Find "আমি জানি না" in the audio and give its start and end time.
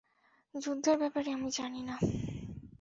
1.31-1.95